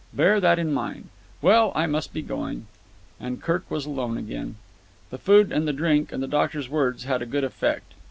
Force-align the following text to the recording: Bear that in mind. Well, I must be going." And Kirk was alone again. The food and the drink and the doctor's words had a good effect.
Bear 0.15 0.39
that 0.39 0.57
in 0.57 0.73
mind. 0.73 1.09
Well, 1.43 1.71
I 1.75 1.85
must 1.85 2.11
be 2.11 2.23
going." 2.23 2.65
And 3.19 3.39
Kirk 3.39 3.69
was 3.69 3.85
alone 3.85 4.17
again. 4.17 4.55
The 5.11 5.19
food 5.19 5.51
and 5.51 5.67
the 5.67 5.73
drink 5.73 6.11
and 6.11 6.23
the 6.23 6.27
doctor's 6.27 6.67
words 6.69 7.03
had 7.03 7.21
a 7.21 7.25
good 7.27 7.43
effect. 7.43 7.93